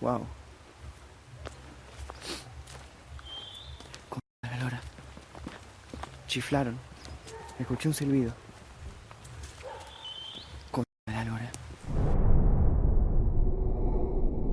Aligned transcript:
Wow. 0.00 0.24
Con 4.08 4.20
la 4.42 4.56
lora. 4.58 4.80
Chiflaron. 6.28 6.78
Escuché 7.58 7.88
un 7.88 7.94
silbido. 7.94 8.32
Con 10.70 10.84
la 11.06 11.24
lora. 11.24 11.50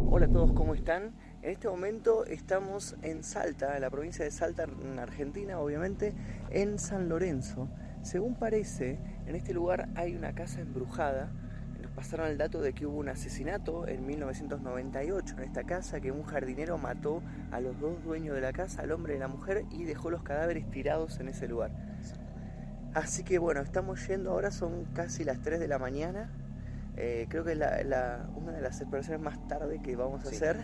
Hola 0.09 0.25
a 0.25 0.29
todos, 0.29 0.51
¿cómo 0.53 0.73
están? 0.73 1.13
En 1.43 1.51
este 1.51 1.67
momento 1.67 2.25
estamos 2.25 2.95
en 3.03 3.23
Salta, 3.23 3.75
en 3.75 3.81
la 3.81 3.91
provincia 3.91 4.25
de 4.25 4.31
Salta, 4.31 4.63
en 4.63 4.97
Argentina, 4.97 5.59
obviamente, 5.59 6.15
en 6.49 6.79
San 6.79 7.07
Lorenzo. 7.07 7.69
Según 8.01 8.33
parece, 8.33 8.99
en 9.27 9.35
este 9.35 9.53
lugar 9.53 9.89
hay 9.93 10.15
una 10.15 10.33
casa 10.33 10.61
embrujada 10.61 11.31
pasaron 11.95 12.27
el 12.27 12.37
dato 12.37 12.61
de 12.61 12.73
que 12.73 12.85
hubo 12.85 12.99
un 12.99 13.09
asesinato 13.09 13.87
en 13.87 14.05
1998 14.05 15.35
en 15.37 15.43
esta 15.43 15.63
casa, 15.63 16.01
que 16.01 16.11
un 16.11 16.23
jardinero 16.23 16.77
mató 16.77 17.23
a 17.51 17.59
los 17.61 17.79
dos 17.79 18.03
dueños 18.03 18.35
de 18.35 18.41
la 18.41 18.51
casa, 18.51 18.81
al 18.81 18.91
hombre 18.91 19.15
y 19.15 19.19
la 19.19 19.27
mujer, 19.27 19.65
y 19.71 19.85
dejó 19.85 20.09
los 20.09 20.21
cadáveres 20.21 20.69
tirados 20.69 21.19
en 21.19 21.29
ese 21.29 21.47
lugar. 21.47 21.71
Así 22.93 23.23
que 23.23 23.39
bueno, 23.39 23.61
estamos 23.61 24.05
yendo 24.07 24.31
ahora, 24.31 24.51
son 24.51 24.85
casi 24.93 25.23
las 25.23 25.41
3 25.41 25.59
de 25.59 25.67
la 25.67 25.79
mañana. 25.79 26.29
Eh, 26.97 27.27
creo 27.29 27.43
que 27.43 27.53
es 27.53 27.57
una 27.57 28.51
de 28.53 28.61
las 28.61 28.79
exploraciones 28.79 29.21
más 29.21 29.47
tarde 29.47 29.81
que 29.81 29.95
vamos 29.95 30.25
a 30.25 30.29
hacer. 30.29 30.57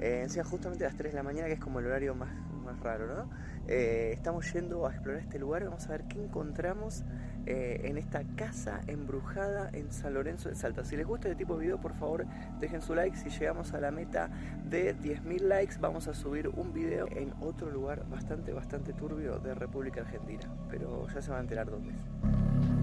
Eh, 0.00 0.20
encima 0.22 0.44
justamente 0.44 0.84
a 0.84 0.88
las 0.88 0.96
3 0.96 1.12
de 1.12 1.16
la 1.16 1.22
mañana, 1.22 1.48
que 1.48 1.54
es 1.54 1.60
como 1.60 1.80
el 1.80 1.86
horario 1.86 2.14
más, 2.14 2.30
más 2.64 2.78
raro, 2.80 3.06
¿no? 3.06 3.30
Eh, 3.68 4.12
estamos 4.14 4.50
yendo 4.52 4.86
a 4.86 4.92
explorar 4.92 5.20
este 5.20 5.38
lugar, 5.38 5.64
vamos 5.64 5.86
a 5.86 5.90
ver 5.90 6.04
qué 6.04 6.22
encontramos 6.22 7.04
eh, 7.46 7.82
en 7.84 7.98
esta 7.98 8.22
casa 8.36 8.80
embrujada 8.86 9.70
en 9.72 9.90
San 9.92 10.14
Lorenzo 10.14 10.48
de 10.48 10.54
Salta. 10.54 10.84
Si 10.84 10.96
les 10.96 11.06
gusta 11.06 11.28
este 11.28 11.38
tipo 11.38 11.54
de 11.54 11.66
video, 11.66 11.80
por 11.80 11.94
favor 11.94 12.26
dejen 12.60 12.82
su 12.82 12.94
like. 12.94 13.16
Si 13.16 13.30
llegamos 13.30 13.72
a 13.74 13.80
la 13.80 13.90
meta 13.90 14.28
de 14.68 14.96
10.000 14.96 15.40
likes, 15.40 15.76
vamos 15.80 16.08
a 16.08 16.14
subir 16.14 16.48
un 16.48 16.72
video 16.72 17.06
en 17.10 17.32
otro 17.40 17.70
lugar 17.70 18.04
bastante, 18.08 18.52
bastante 18.52 18.92
turbio 18.92 19.38
de 19.38 19.54
República 19.54 20.02
Argentina. 20.02 20.44
Pero 20.70 21.06
ya 21.08 21.22
se 21.22 21.30
van 21.30 21.38
a 21.38 21.42
enterar 21.42 21.70
dónde 21.70 21.94
es. 21.94 22.77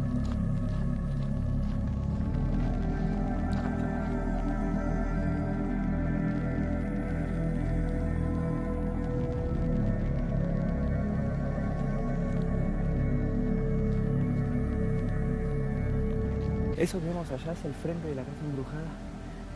Eso 16.77 16.99
que 16.99 17.05
vemos 17.05 17.31
allá 17.31 17.53
es 17.53 17.63
el 17.63 17.73
frente 17.73 18.09
de 18.09 18.15
la 18.15 18.23
casa 18.23 18.43
embrujada 18.43 18.91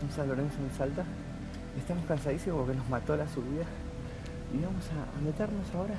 en 0.02 0.10
San 0.16 0.30
Lorenzo 0.30 0.56
en 0.64 0.78
Salta. 0.78 1.04
Estamos 1.78 2.06
cansadísimos 2.06 2.62
porque 2.62 2.78
nos 2.78 2.88
mató 2.88 3.18
la 3.18 3.28
subida 3.28 3.66
y 4.54 4.64
vamos 4.64 4.86
a, 4.96 5.22
meternos 5.22 5.68
ahora 5.76 5.96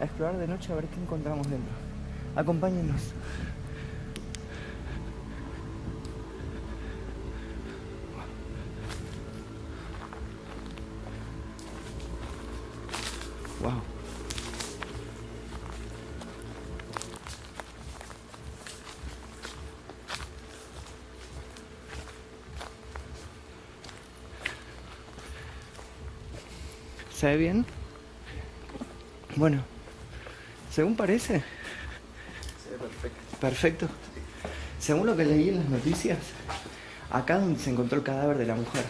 a 0.00 0.04
explorar 0.04 0.38
de 0.38 0.48
noche 0.48 0.72
a 0.72 0.76
ver 0.76 0.86
qué 0.86 1.00
encontramos 1.00 1.48
dentro. 1.50 1.72
Acompáñennos. 2.34 3.12
¿Se 27.18 27.26
ve 27.26 27.36
bien? 27.36 27.66
Bueno, 29.34 29.64
según 30.70 30.94
parece. 30.94 31.42
Se 32.62 32.70
ve 32.70 32.76
perfecto. 32.78 33.38
Perfecto. 33.40 33.88
Según 34.78 35.04
lo 35.08 35.16
que 35.16 35.24
leí 35.24 35.48
en 35.48 35.56
las 35.56 35.68
noticias, 35.68 36.18
acá 37.10 37.40
donde 37.40 37.58
se 37.58 37.70
encontró 37.70 37.98
el 37.98 38.04
cadáver 38.04 38.38
de 38.38 38.46
la 38.46 38.54
mujer. 38.54 38.84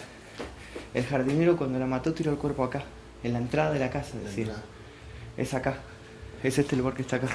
El 0.93 1.07
jardinero 1.07 1.57
cuando 1.57 1.79
la 1.79 1.87
mató 1.87 2.13
tiró 2.13 2.31
el 2.31 2.37
cuerpo 2.37 2.65
acá, 2.65 2.83
en 3.23 3.33
la 3.33 3.39
entrada 3.39 3.73
de 3.73 3.79
la 3.79 3.89
casa, 3.89 4.19
decía. 4.19 4.57
Es 5.39 5.55
acá. 5.55 5.79
Es 6.43 6.59
este 6.59 6.77
lugar 6.77 6.93
que 6.93 7.01
está 7.01 7.17
acá. 7.17 7.29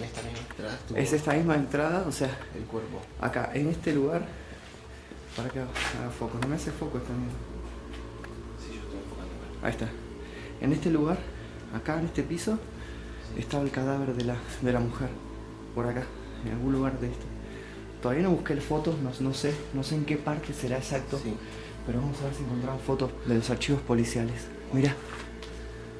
esta 0.00 0.22
misma 0.22 0.38
entrada 0.38 0.78
Es 0.94 1.12
esta 1.12 1.32
misma 1.32 1.56
entrada, 1.56 2.04
o 2.06 2.12
sea. 2.12 2.30
El 2.54 2.62
cuerpo. 2.62 3.02
Acá, 3.20 3.50
en 3.54 3.70
este 3.70 3.92
lugar. 3.92 4.22
Para 5.36 5.48
que 5.48 5.58
haga 5.58 6.10
foco. 6.16 6.38
No 6.40 6.46
me 6.46 6.54
hace 6.54 6.70
foco 6.70 6.98
esta 6.98 7.12
misma. 7.12 7.51
Ahí 9.62 9.70
está. 9.70 9.88
En 10.60 10.72
este 10.72 10.90
lugar, 10.90 11.18
acá 11.74 11.98
en 11.98 12.06
este 12.06 12.22
piso, 12.22 12.58
estaba 13.36 13.62
el 13.62 13.70
cadáver 13.70 14.14
de 14.14 14.24
la, 14.24 14.36
de 14.60 14.72
la 14.72 14.80
mujer. 14.80 15.08
Por 15.74 15.86
acá, 15.86 16.04
en 16.44 16.52
algún 16.52 16.72
lugar 16.72 16.98
de 17.00 17.08
esto. 17.08 17.24
Todavía 18.02 18.24
no 18.24 18.30
busqué 18.30 18.56
fotos, 18.60 18.96
no, 18.98 19.10
no 19.20 19.34
sé, 19.34 19.54
no 19.74 19.82
sé 19.82 19.94
en 19.94 20.04
qué 20.04 20.16
parte 20.16 20.52
será 20.52 20.76
exacto. 20.76 21.20
Pero 21.86 22.00
vamos 22.00 22.20
a 22.20 22.24
ver 22.24 22.34
si 22.34 22.42
encontramos 22.42 22.82
fotos 22.82 23.10
de 23.26 23.36
los 23.36 23.48
archivos 23.50 23.80
policiales. 23.82 24.48
Mira, 24.72 24.94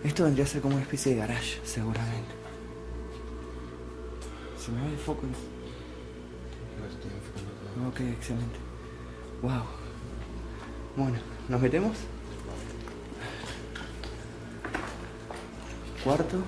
esto 0.04 0.24
vendría 0.24 0.44
a 0.44 0.48
ser 0.48 0.60
como 0.60 0.74
una 0.74 0.82
especie 0.82 1.12
de 1.14 1.18
garage, 1.20 1.60
seguramente. 1.64 2.34
Se 4.58 4.72
me 4.72 4.80
va 4.80 4.88
el 4.88 4.96
foco. 4.96 5.22
Ok, 7.88 8.00
excelente. 8.00 8.58
Wow. 9.42 9.62
Bueno, 10.96 11.18
¿nos 11.48 11.60
metemos? 11.60 11.96
Cuarto. 16.02 16.36
Ok. 16.36 16.44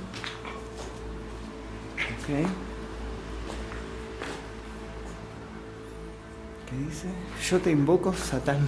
¿Qué 6.68 6.76
dice? 6.76 7.08
Yo 7.48 7.60
te 7.60 7.70
invoco, 7.70 8.12
Satán. 8.12 8.66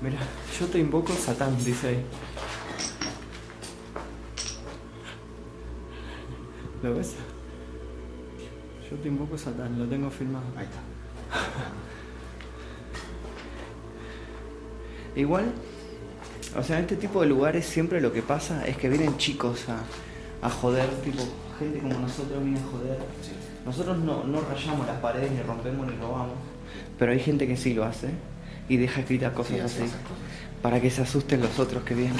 Mira, 0.00 0.18
yo 0.58 0.66
te 0.66 0.78
invoco, 0.78 1.12
Satán, 1.12 1.62
dice 1.64 1.88
ahí. 1.88 2.04
¿Lo 6.82 6.94
ves? 6.94 7.14
Yo 8.88 8.96
te 8.98 9.08
invoco, 9.08 9.36
Satán, 9.36 9.76
lo 9.78 9.86
tengo 9.86 10.08
filmado. 10.10 10.46
Ahí 10.56 10.66
está. 10.66 10.80
Igual 15.20 15.52
o 16.56 16.62
sea, 16.62 16.78
en 16.78 16.82
este 16.82 16.96
tipo 16.96 17.20
de 17.20 17.28
lugares 17.28 17.66
siempre 17.66 18.00
lo 18.00 18.12
que 18.12 18.22
pasa 18.22 18.66
es 18.66 18.76
que 18.76 18.88
vienen 18.88 19.16
chicos 19.16 19.66
a, 19.68 20.50
joder, 20.50 20.88
tipo, 21.02 21.22
gente 21.58 21.78
como 21.80 21.98
nosotros 21.98 22.42
viene 22.42 22.58
a 22.58 22.62
joder. 22.64 22.98
Nosotros 23.64 23.98
no, 23.98 24.22
rayamos 24.40 24.86
las 24.86 24.98
paredes, 25.00 25.30
ni 25.30 25.42
rompemos, 25.42 25.86
ni 25.86 25.96
robamos, 25.96 26.36
pero 26.98 27.12
hay 27.12 27.20
gente 27.20 27.46
que 27.46 27.56
sí 27.56 27.74
lo 27.74 27.84
hace 27.84 28.08
y 28.68 28.76
deja 28.76 29.00
escritas 29.00 29.32
cosas 29.32 29.60
así 29.60 29.82
para 30.62 30.80
que 30.80 30.90
se 30.90 31.02
asusten 31.02 31.40
los 31.40 31.58
otros 31.58 31.82
que 31.84 31.94
vienen. 31.94 32.16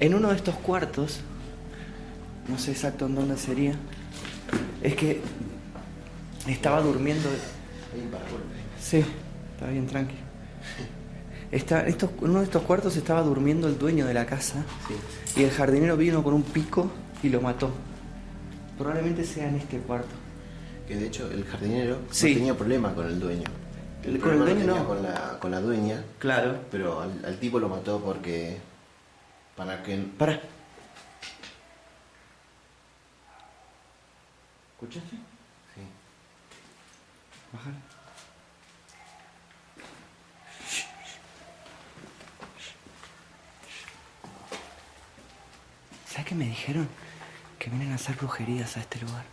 En 0.00 0.14
uno 0.14 0.28
de 0.28 0.36
estos 0.36 0.56
cuartos, 0.56 1.20
no 2.48 2.58
sé 2.58 2.72
exacto 2.72 3.06
en 3.06 3.14
dónde 3.14 3.36
sería, 3.36 3.74
es 4.82 4.94
que 4.96 5.20
estaba 6.46 6.80
durmiendo. 6.82 7.28
Sí, 8.80 9.04
está 9.54 9.68
bien, 9.68 9.86
tranqui. 9.86 10.16
Está, 11.52 11.86
en 11.86 11.96
uno 12.22 12.38
de 12.38 12.46
estos 12.46 12.62
cuartos 12.62 12.96
estaba 12.96 13.20
durmiendo 13.20 13.68
el 13.68 13.78
dueño 13.78 14.06
de 14.06 14.14
la 14.14 14.24
casa 14.24 14.64
y 15.36 15.42
el 15.42 15.50
jardinero 15.50 15.98
vino 15.98 16.22
con 16.22 16.32
un 16.32 16.42
pico 16.42 16.90
y 17.22 17.28
lo 17.28 17.42
mató. 17.42 17.70
Probablemente 18.78 19.22
sea 19.22 19.48
en 19.48 19.56
este 19.56 19.78
cuarto. 19.78 20.14
Que 20.88 20.96
de 20.96 21.08
hecho 21.08 21.30
el 21.30 21.44
jardinero 21.44 21.96
no 21.96 22.10
tenía 22.10 22.56
problema 22.56 22.94
con 22.94 23.06
el 23.06 23.20
dueño. 23.20 23.44
El 24.02 24.18
con 24.18 24.32
el 24.32 24.38
dueño 24.38 24.64
no. 24.64 24.86
Con 24.86 25.02
la, 25.02 25.38
con 25.38 25.50
la 25.50 25.60
dueña. 25.60 26.02
Claro. 26.18 26.58
Pero 26.70 27.02
al, 27.02 27.38
tipo 27.38 27.58
lo 27.58 27.68
mató 27.68 28.00
porque. 28.00 28.58
Para 29.54 29.82
que. 29.82 29.98
Para. 30.18 30.40
¿Escuchaste? 34.72 35.16
Sí. 35.74 35.82
Bajar. 37.52 37.91
¿Sabes 46.32 46.44
qué 46.44 46.50
me 46.50 46.50
dijeron? 46.50 46.88
Que 47.58 47.68
vienen 47.68 47.92
a 47.92 47.96
hacer 47.96 48.16
brujerías 48.16 48.76
a 48.78 48.80
este 48.80 48.98
lugar. 49.00 49.24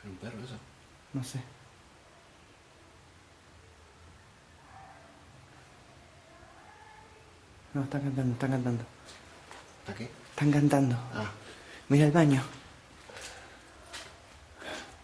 ¿Es 0.00 0.10
un 0.10 0.16
perro 0.16 0.44
eso? 0.44 0.56
No 1.12 1.22
sé. 1.22 1.40
No, 7.72 7.84
están 7.84 8.00
cantando, 8.00 8.32
están 8.32 8.50
cantando. 8.50 8.84
¿Está 9.80 9.94
qué? 9.94 10.10
Están 10.30 10.50
cantando. 10.50 10.96
Ah. 11.14 11.30
Mira 11.88 12.06
el 12.06 12.12
baño. 12.12 12.42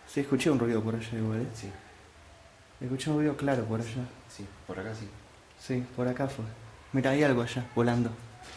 Sí, 0.09 0.21
escuché 0.21 0.51
un 0.51 0.59
ruido 0.59 0.83
por 0.83 0.97
allá 0.97 1.17
igual, 1.17 1.43
¿eh? 1.43 1.49
Sí. 1.55 1.71
Escuché 2.81 3.11
un 3.11 3.19
ruido 3.19 3.37
claro 3.37 3.65
por 3.67 3.81
allá. 3.81 4.05
Sí, 4.29 4.45
por 4.67 4.81
acá 4.81 4.93
sí. 4.97 5.09
Sí, 5.61 5.85
por 5.95 6.09
acá 6.09 6.27
fue. 6.27 6.45
Mira, 6.93 7.11
hay 7.11 7.23
algo 7.23 7.43
allá, 7.43 7.65
volando. 7.75 8.11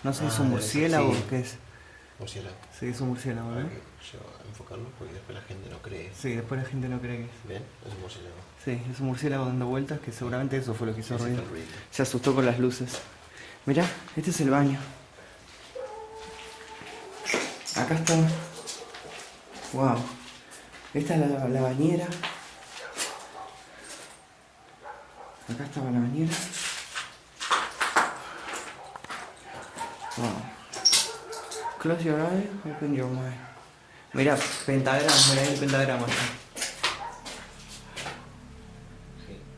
No 0.04 0.14
sé, 0.14 0.24
Ah, 0.24 0.28
¿es 0.28 0.34
un 0.40 0.46
ser, 0.46 0.46
murciélago 0.48 1.14
sí. 1.14 1.22
o 1.26 1.30
qué 1.30 1.40
es? 1.42 1.56
Murciélago. 2.20 2.56
Sí, 2.80 2.88
es 2.88 3.02
un 3.02 3.10
murciélago, 3.10 3.50
¿no? 3.52 3.70
que 3.70 3.76
yo 4.12 4.20
enfocarlo 4.50 4.90
porque 4.98 5.14
después 5.14 5.38
la 5.38 5.44
gente 5.44 5.70
no 5.70 5.78
cree. 5.80 6.12
Sí, 6.20 6.36
después 6.36 6.62
la 6.62 6.68
gente 6.68 6.88
no 6.90 7.00
cree 7.00 7.18
que 7.18 7.24
es. 7.26 7.30
¿Ven? 7.48 7.64
Es 7.88 7.94
un 7.94 8.02
murciélago. 8.02 8.36
Sí, 8.64 8.82
es 8.92 9.00
un 9.00 9.08
murciélago 9.08 9.46
dando 9.46 9.66
vueltas 9.68 10.00
que 10.00 10.12
seguramente 10.12 10.58
eso 10.58 10.74
fue 10.74 10.88
lo 10.88 10.94
que 10.96 11.02
hizo 11.02 11.18
ruido. 11.18 11.44
Se 11.92 12.02
asustó 12.02 12.34
con 12.34 12.46
las 12.46 12.60
luces. 12.60 13.00
Mirá, 13.66 13.86
este 14.16 14.30
es 14.32 14.42
el 14.42 14.50
baño. 14.50 14.80
Acá 17.76 17.96
está. 17.96 18.16
Wow. 19.74 19.98
Esta 20.94 21.16
es 21.16 21.20
la, 21.32 21.48
la 21.48 21.62
bañera. 21.62 22.06
Acá 25.50 25.64
estaba 25.66 25.92
la 25.92 26.00
bañera. 26.00 26.32
Wow. 30.16 30.42
Close 31.80 32.06
your 32.06 32.22
eye, 32.22 32.48
open 32.70 32.94
your 32.94 33.08
mind. 33.08 33.34
Mira, 34.14 34.38
pentagrama, 34.66 35.12
mira 35.32 35.44
el 35.44 35.60
pentagrama. 35.60 36.06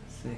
Sí. 0.08 0.30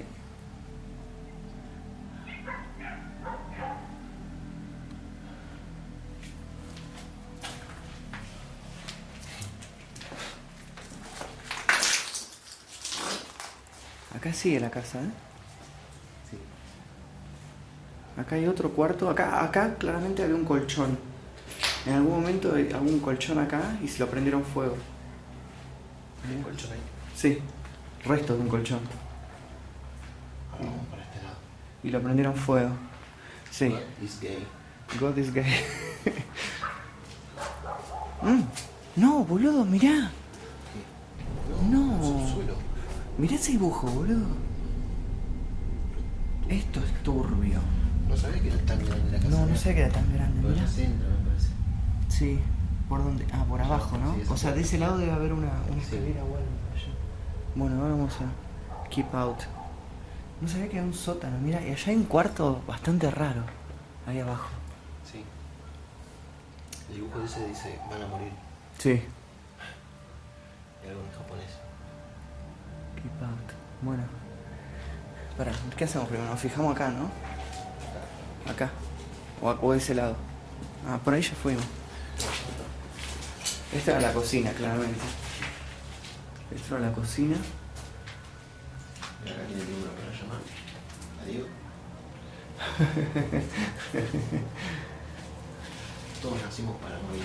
Acá 14.16 14.32
sigue 14.32 14.58
la 14.58 14.70
casa, 14.70 14.98
¿eh? 14.98 15.27
Acá 18.28 18.36
hay 18.36 18.46
otro 18.46 18.68
cuarto. 18.72 19.08
Acá, 19.08 19.42
acá 19.42 19.74
claramente 19.76 20.22
había 20.22 20.34
un 20.34 20.44
colchón. 20.44 20.98
En 21.86 21.94
algún 21.94 22.20
momento 22.20 22.50
había 22.52 22.76
un 22.76 23.00
colchón 23.00 23.38
acá 23.38 23.78
y 23.82 23.88
se 23.88 24.00
lo 24.00 24.06
prendieron 24.10 24.44
fuego. 24.44 24.76
¿Hay 26.28 26.36
un 26.36 26.42
colchón 26.42 26.72
ahí? 26.72 26.78
Sí, 27.16 27.38
resto 28.04 28.36
de 28.36 28.42
un 28.42 28.48
colchón. 28.48 28.80
Vamos 30.60 30.86
para 30.90 31.04
este 31.04 31.22
lado. 31.22 31.36
Y 31.82 31.88
lo 31.88 32.02
prendieron 32.02 32.34
fuego. 32.34 32.72
Sí. 33.50 33.68
What 33.70 33.80
is 34.02 34.20
gay? 34.20 34.46
God 35.00 35.16
is 35.16 35.32
gay. 35.32 35.46
Mm, 38.20 38.42
No, 38.96 39.24
boludo, 39.24 39.64
mirá. 39.64 40.10
¿Qué? 40.74 41.70
No. 41.70 42.24
Es 42.24 42.30
suelo. 42.32 42.54
Mirá 43.16 43.36
ese 43.36 43.52
dibujo, 43.52 43.86
boludo. 43.86 44.26
Esto 46.48 46.80
es 46.80 47.02
turbio. 47.04 47.60
No 48.08 48.16
sabía 48.16 48.42
que 48.42 48.48
era 48.48 48.58
tan 48.58 48.84
grande 48.84 49.12
la 49.12 49.18
casa. 49.18 49.28
No, 49.28 49.46
no 49.46 49.56
sé 49.56 49.74
que 49.74 49.80
era 49.80 49.90
tan 49.90 50.12
grande, 50.14 50.42
Por 50.42 50.52
el 50.52 50.68
centro, 50.68 51.08
me 51.08 51.28
parece. 51.28 51.48
Sí. 52.08 52.40
¿Por 52.88 53.04
dónde? 53.04 53.26
Ah, 53.32 53.44
por 53.46 53.60
abajo, 53.60 53.98
¿no? 53.98 54.14
Sí, 54.14 54.22
o 54.28 54.36
sea, 54.36 54.52
de 54.52 54.62
ese 54.62 54.78
lado 54.78 54.96
debe 54.96 55.12
haber 55.12 55.32
una, 55.32 55.50
una 55.70 55.82
escalera 55.82 56.22
o 56.22 56.36
algo. 56.36 56.58
Bueno, 57.54 57.76
ahora 57.82 57.94
vamos 57.94 58.14
a 58.20 58.88
keep 58.88 59.14
out. 59.14 59.40
No 60.40 60.48
sabía 60.48 60.68
que 60.68 60.76
era 60.76 60.86
un 60.86 60.94
sótano, 60.94 61.36
mira, 61.38 61.60
y 61.60 61.70
allá 61.72 61.90
hay 61.90 61.96
un 61.96 62.04
cuarto 62.04 62.62
bastante 62.66 63.10
raro. 63.10 63.42
Ahí 64.06 64.20
abajo. 64.20 64.48
Sí. 65.04 65.24
El 66.88 66.96
dibujo 66.96 67.18
de 67.18 67.26
ese 67.26 67.46
dice, 67.46 67.78
van 67.90 68.02
a 68.02 68.06
morir. 68.06 68.32
Sí. 68.78 69.02
Y 70.84 70.88
algo 70.88 71.02
en 71.02 71.10
japonés. 71.18 71.58
Keep 72.96 73.22
out. 73.22 73.52
Bueno. 73.82 74.04
Para, 75.36 75.52
¿qué 75.76 75.84
hacemos 75.84 76.08
primero? 76.08 76.30
Nos 76.30 76.40
fijamos 76.40 76.74
acá, 76.74 76.88
¿no? 76.90 77.10
Acá. 78.48 78.70
O, 79.42 79.50
a- 79.50 79.58
o 79.60 79.72
de 79.72 79.78
ese 79.78 79.94
lado. 79.94 80.16
Ah, 80.86 80.98
por 81.02 81.14
ahí 81.14 81.22
ya 81.22 81.34
fuimos. 81.34 81.64
Esta 83.74 83.90
era 83.92 84.00
la 84.00 84.12
cocina, 84.12 84.50
claramente. 84.52 85.00
Esta 86.54 86.76
era 86.76 86.86
la 86.88 86.92
cocina. 86.92 87.36
Y 89.24 89.28
acá 89.28 89.42
tiene 89.46 89.62
el 89.62 89.70
número 89.70 89.92
para 89.92 90.10
llamar. 90.16 90.40
Adiós. 91.24 91.46
Todos 96.22 96.42
nacimos 96.42 96.76
para 96.78 96.96
morir. 96.98 97.22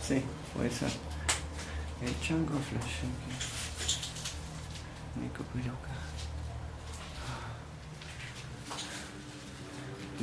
Sí, 0.00 0.22
puede 0.54 0.70
ser. 0.70 0.90
El 2.02 2.20
chango 2.20 2.58
flash. 2.58 3.04
Nico 5.20 5.42
Piloca. 5.44 5.90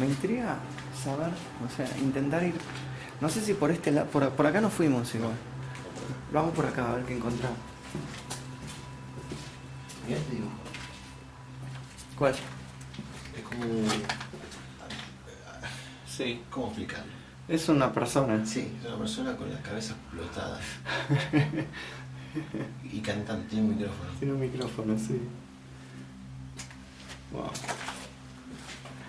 Me 0.01 0.07
intriga 0.07 0.57
saber, 1.03 1.29
o 1.63 1.69
sea, 1.69 1.87
intentar 1.99 2.43
ir. 2.43 2.55
No 3.21 3.29
sé 3.29 3.39
si 3.39 3.53
por 3.53 3.69
este 3.69 3.91
lado. 3.91 4.07
Por, 4.07 4.27
por 4.31 4.47
acá 4.47 4.59
no 4.59 4.71
fuimos 4.71 5.13
igual. 5.13 5.35
Vamos 6.33 6.55
por 6.55 6.65
acá 6.65 6.89
a 6.89 6.95
ver 6.95 7.05
qué 7.05 7.17
encontramos. 7.17 7.59
Mirá 10.07 10.17
este 10.17 10.31
dibujo. 10.37 10.55
¿Cuál? 12.17 12.33
Es 12.33 13.43
como. 13.43 13.63
Sí. 16.07 16.41
¿Cómo 16.49 16.67
explicarlo? 16.67 17.11
Es 17.47 17.69
una 17.69 17.93
persona. 17.93 18.43
Sí, 18.43 18.75
es 18.79 18.87
una 18.87 18.97
persona 18.97 19.37
con 19.37 19.53
la 19.53 19.61
cabeza 19.61 19.93
explotada. 19.93 20.59
y 22.91 22.99
cantando, 23.01 23.45
tiene 23.47 23.65
un 23.65 23.77
micrófono. 23.77 24.09
Tiene 24.17 24.33
un 24.33 24.39
micrófono, 24.39 24.97
sí. 24.97 25.21
Wow. 27.31 27.51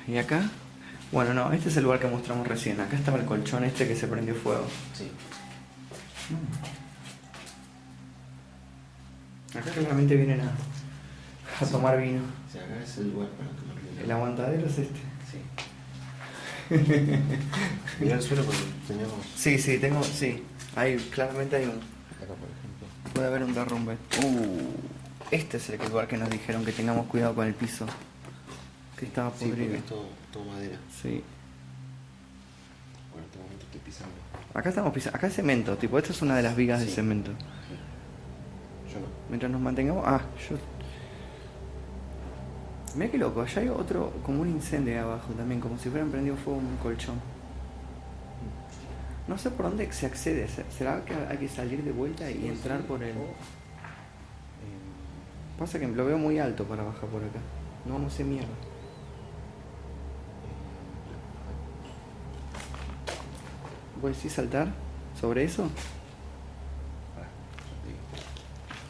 ¿Y 0.07 0.19
acá? 0.19 0.51
Bueno, 1.13 1.35
no, 1.35 1.53
este 1.53 1.69
es 1.69 1.77
el 1.77 1.85
lugar 1.85 2.01
que 2.01 2.07
mostramos 2.09 2.47
recién. 2.49 2.81
Acá 2.81 2.97
estaba 2.97 3.19
el 3.19 3.27
colchón 3.27 3.65
este 3.65 3.87
que 3.87 3.95
se 3.95 4.07
prendió 4.09 4.35
fuego. 4.35 4.65
Sí. 4.95 5.11
Acá 9.59 9.71
claramente 9.71 10.17
vienen 10.17 10.41
a, 10.41 10.53
a 11.61 11.67
tomar 11.69 12.01
vino. 12.01 12.23
Sea, 12.51 12.65
acá 12.65 12.83
es 12.83 12.97
el 12.99 13.13
lugar 13.13 13.29
para 13.31 13.51
tomar 13.51 13.77
vino. 13.77 14.01
El 14.03 14.11
aguantadero 14.11 14.67
es 14.67 14.79
este. 14.79 15.01
Sí. 15.31 15.39
Mirá 18.01 18.15
el 18.17 18.23
suelo 18.23 18.45
porque 18.45 18.63
tenemos. 18.89 19.13
Sí, 19.37 19.59
sí, 19.59 19.79
tengo, 19.79 20.03
sí. 20.03 20.43
Hay, 20.75 20.97
claramente 20.97 21.57
hay 21.57 21.65
un. 21.65 21.73
Acá, 21.73 22.33
por 22.35 22.49
ejemplo. 22.49 23.13
Puede 23.13 23.27
haber 23.27 23.45
un 23.45 23.53
derrumbe. 23.53 23.99
Uh, 24.25 24.71
este 25.31 25.59
es 25.59 25.69
el 25.69 25.79
lugar 25.91 26.09
que 26.09 26.17
nos 26.17 26.31
dijeron 26.31 26.65
que 26.65 26.73
tengamos 26.73 27.07
cuidado 27.07 27.35
con 27.35 27.47
el 27.47 27.53
piso. 27.55 27.85
Que 28.99 29.05
estaba 29.05 29.31
Sí, 29.39 29.47
podrido. 29.47 29.79
Todo, 30.33 30.43
todo 30.43 30.53
madera. 30.53 30.77
Sí. 31.03 31.23
Bueno, 33.11 33.19
en 33.19 33.25
este 33.25 33.39
momento 33.39 33.65
estoy 33.67 33.81
pisando. 33.81 34.15
Acá 34.55 34.69
estamos 34.69 34.93
pisando. 34.93 35.17
Acá 35.19 35.27
es 35.27 35.35
cemento, 35.35 35.77
tipo, 35.77 35.99
esta 35.99 36.13
es 36.13 36.23
una 36.23 36.37
de 36.37 36.43
las 36.43 36.57
vigas 36.57 36.81
de 36.81 36.87
Sí. 36.87 36.93
cemento. 36.93 37.31
Yo 38.93 39.01
no. 39.01 39.07
Mientras 39.29 39.51
nos 39.53 39.61
mantengamos. 39.61 40.05
Ah, 40.07 40.21
yo. 40.49 40.57
Mira 42.95 43.11
qué 43.11 43.17
loco, 43.19 43.41
allá 43.41 43.63
hay 43.63 43.69
otro, 43.69 44.13
como 44.23 44.43
un 44.43 44.49
incendio 44.51 44.93
ahí 44.93 44.99
abajo 45.01 45.33
también, 45.33 45.61
como 45.61 45.79
si 45.79 45.89
hubieran 45.89 46.11
prendido 46.11 46.37
fuego 46.37 46.59
un 46.59 46.77
colchón. 46.77 47.15
No 49.27 49.39
sé 49.39 49.51
por 49.51 49.67
dónde 49.67 49.91
se 49.93 50.05
accede, 50.05 50.47
¿se- 50.49 50.65
¿será 50.77 51.03
que 51.05 51.15
hay 51.15 51.39
que 51.39 51.49
salir 51.49 51.83
de 51.85 51.93
vuelta 51.93 52.31
y 52.31 52.47
entrar 52.49 52.81
por 52.83 53.03
el... 53.03 53.17
Oh. 53.17 53.33
Pasa 55.59 55.79
que 55.79 55.87
lo 55.89 56.05
veo 56.05 56.19
muy 56.19 56.39
alto 56.39 56.65
para 56.65 56.83
bajar 56.83 57.09
por 57.09 57.23
acá. 57.23 57.39
No, 57.87 57.99
no 57.99 58.11
sé 58.11 58.25
mierda. 58.25 58.49
¿Puedes 64.03 64.19
sí 64.19 64.29
saltar 64.29 64.69
sobre 65.21 65.45
eso? 65.45 65.71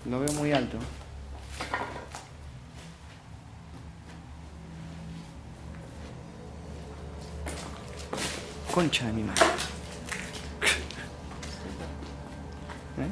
Lo 0.09 0.21
veo 0.21 0.33
muy 0.33 0.53
alto. 0.53 0.79
Concha 8.73 9.05
de 9.05 9.13
mi 9.13 9.23
madre. 9.23 9.43
¿Eh? 12.97 13.09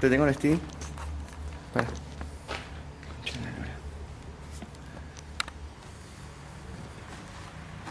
¿Te 0.00 0.10
tengo 0.10 0.26
el 0.26 0.34
Steam? 0.34 0.58
Para. 1.72 1.86
Concha 1.86 3.38
de 3.38 3.44
la 3.44 3.52
lora. 3.52 3.68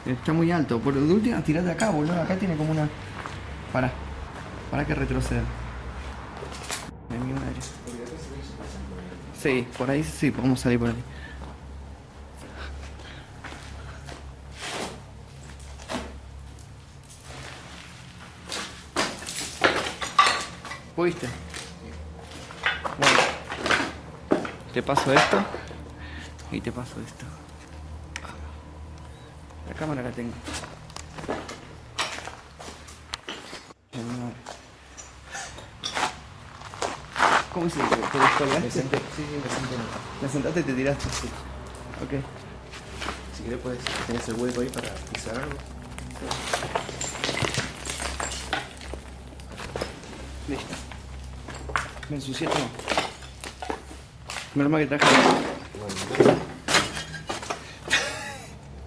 Está 0.08 0.32
muy 0.32 0.50
alto. 0.52 0.80
Por 0.80 0.94
de 0.94 1.14
última, 1.14 1.42
tirate 1.42 1.70
acá, 1.70 1.90
boludo. 1.90 2.22
Acá 2.22 2.38
tiene 2.38 2.56
como 2.56 2.72
una. 2.72 2.88
Para. 3.74 3.92
Para 4.72 4.86
que 4.86 4.96
retroceda. 4.96 5.42
De 7.10 7.20
mi 7.20 7.34
madre. 7.34 7.56
Sí, 9.42 9.68
por 9.78 9.90
ahí 9.90 10.04
sí, 10.04 10.32
podemos 10.32 10.60
salir 10.60 10.80
por 10.80 10.90
ahí. 10.90 11.04
¿Pudiste? 20.96 21.28
Bueno. 22.98 23.20
te 24.74 24.82
paso 24.82 25.14
esto 25.14 25.38
y 26.52 26.60
te 26.60 26.72
paso 26.72 26.96
esto. 27.06 27.26
Cámara 29.78 30.02
la 30.02 30.12
tengo. 30.12 30.34
¿Cómo 37.54 37.70
se 37.70 37.80
te, 37.80 37.84
te 37.88 38.18
Me 38.18 38.24
descolgaste? 38.24 38.72
senté, 38.72 38.98
sí, 38.98 39.04
sí, 39.16 39.24
me 39.44 39.50
senté. 39.50 39.76
¿La 40.22 40.30
sentaste 40.30 40.60
y 40.60 40.64
te 40.64 40.74
tiraste? 40.74 41.10
Sí. 41.10 41.28
Ok. 42.04 42.24
Si 43.36 43.44
querés 43.44 43.60
puedes, 43.60 43.80
tenés 44.06 44.28
el 44.28 44.36
hueco 44.36 44.62
ahí 44.62 44.70
para 44.70 44.90
pisar 45.14 45.36
algo. 45.38 45.58
Listo. 50.48 50.76
Me 52.10 52.16
ensucié 52.18 52.48
todo. 52.48 52.68
Menos 54.56 54.72
mal 54.72 54.82
que 54.88 54.98
traje. 54.98 55.06
Bueno, 55.80 55.96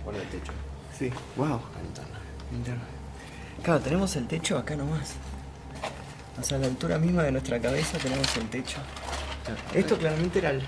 Pon 0.05 0.15
el 0.15 0.29
techo, 0.29 0.53
Sí. 1.01 1.11
Wow. 1.35 1.59
ventana. 1.83 2.21
Interno. 2.53 2.83
Claro, 3.63 3.81
tenemos 3.81 4.15
el 4.17 4.27
techo 4.27 4.59
acá 4.59 4.77
nomás. 4.77 5.15
O 6.39 6.43
sea, 6.43 6.59
a 6.59 6.61
la 6.61 6.67
altura 6.67 6.99
misma 6.99 7.23
de 7.23 7.33
nuestra 7.33 7.59
cabeza 7.59 7.97
tenemos 7.97 8.37
el 8.37 8.51
techo. 8.51 8.77
Esto 9.73 9.97
claramente 9.97 10.41
era 10.41 10.51
el, 10.51 10.63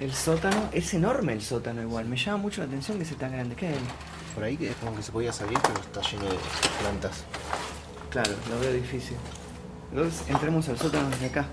el 0.00 0.12
sótano. 0.12 0.68
Es 0.72 0.92
enorme 0.94 1.32
el 1.32 1.42
sótano 1.42 1.80
igual. 1.80 2.06
Me 2.06 2.16
llama 2.16 2.38
mucho 2.38 2.60
la 2.62 2.66
atención 2.66 2.98
que 2.98 3.04
sea 3.04 3.16
tan 3.16 3.30
grande. 3.30 3.54
¿Qué 3.54 3.68
hay? 3.68 3.78
Por 4.34 4.42
ahí 4.42 4.56
que 4.56 4.70
es 4.70 4.76
como 4.78 4.96
que 4.96 5.02
se 5.04 5.12
podía 5.12 5.32
salir, 5.32 5.60
pero 5.62 5.80
está 5.80 6.00
lleno 6.00 6.24
de 6.24 6.38
plantas. 6.80 7.22
Claro, 8.10 8.32
lo 8.50 8.58
veo 8.58 8.72
difícil. 8.72 9.16
Entonces 9.92 10.28
entremos 10.28 10.68
al 10.68 10.76
sótano 10.76 11.08
desde 11.10 11.26
acá. 11.26 11.46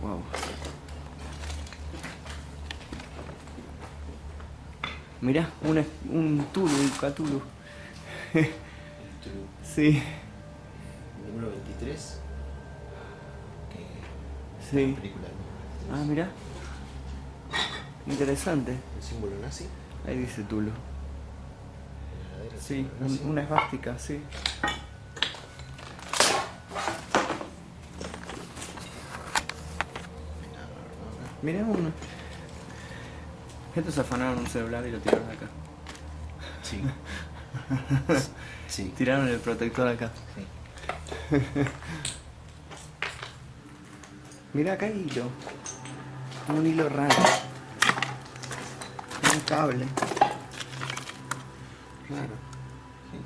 Wow. 0.00 0.22
Mirá, 5.22 5.48
un, 5.62 5.78
es- 5.78 5.86
un 6.10 6.44
Tulu, 6.52 6.66
un 6.66 6.88
Cthulhu. 6.90 7.40
sí, 9.62 10.02
Número 11.28 11.50
23. 11.50 12.18
Que 13.70 14.68
sí. 14.70 14.92
película. 15.00 15.28
Ah, 15.92 16.04
mirá. 16.06 16.28
Interesante. 18.06 18.72
El 18.72 19.02
símbolo 19.02 19.32
nazi. 19.40 19.66
Ahí 20.06 20.18
dice 20.18 20.40
el 20.40 20.48
Sí, 22.60 22.86
un- 23.00 23.30
una 23.30 23.42
esvástica, 23.42 23.96
sí. 23.98 24.20
Mirá 31.42 31.64
uno. 33.74 33.80
Estos 33.80 33.98
afanaron 33.98 34.38
un 34.38 34.46
celular 34.46 34.86
y 34.86 34.92
lo 34.92 34.98
tiraron 34.98 35.28
acá. 35.30 35.48
Sí. 36.62 36.80
sí. 38.68 38.92
Tiraron 38.96 39.28
el 39.28 39.38
protector 39.38 39.88
acá. 39.88 40.10
Sí. 40.34 40.46
Mirá 44.52 44.74
acá 44.74 44.86
hay 44.86 45.06
hilo. 45.08 45.24
Un 46.48 46.66
hilo 46.66 46.88
raro. 46.88 47.14
Un 49.34 49.40
cable. 49.40 49.86
Claro. 52.08 52.34
Sí. 53.10 53.18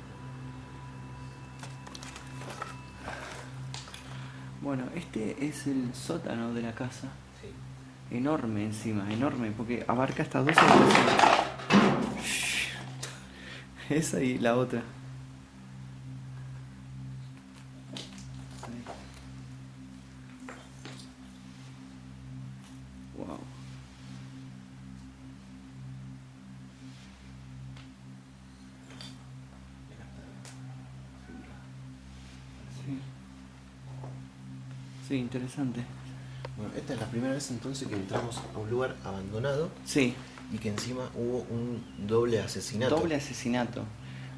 Bueno, 4.61 4.85
este 4.95 5.45
es 5.45 5.67
el 5.67 5.93
sótano 5.93 6.53
de 6.53 6.61
la 6.61 6.73
casa. 6.73 7.09
Enorme 8.09 8.63
encima, 8.63 9.11
enorme, 9.11 9.51
porque 9.51 9.83
abarca 9.87 10.23
estas 10.23 10.45
dos. 10.45 10.55
Esa 13.89 14.21
y 14.21 14.37
la 14.37 14.55
otra. 14.55 14.81
Wow. 23.17 23.39
Sí. 32.85 32.99
Sí, 35.07 35.15
interesante. 35.15 35.83
Esta 36.77 36.93
es 36.93 36.99
la 36.99 37.07
primera 37.07 37.33
vez 37.33 37.49
entonces 37.51 37.87
que 37.87 37.95
entramos 37.95 38.39
a 38.55 38.57
un 38.59 38.69
lugar 38.69 38.95
abandonado 39.03 39.69
Sí, 39.85 40.13
y 40.53 40.57
que 40.59 40.69
encima 40.69 41.09
hubo 41.15 41.39
un 41.49 41.83
doble 42.07 42.39
asesinato. 42.39 42.95
Doble 42.97 43.15
asesinato. 43.15 43.83